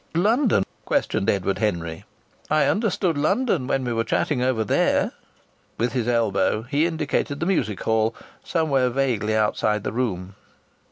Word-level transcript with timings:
"London?" 0.15 0.63
questioned 0.83 1.29
Edward 1.29 1.59
Henry, 1.59 2.05
"I 2.49 2.65
understood 2.65 3.19
London 3.19 3.67
when 3.67 3.85
we 3.85 3.93
were 3.93 4.03
chatting 4.03 4.41
over 4.41 4.63
there." 4.63 5.11
With 5.77 5.93
his 5.93 6.07
elbow 6.07 6.63
he 6.63 6.87
indicated 6.87 7.39
the 7.39 7.45
music 7.45 7.81
hall, 7.83 8.15
somewhere 8.43 8.89
vaguely 8.89 9.35
outside 9.35 9.83
the 9.83 9.93
room. 9.93 10.33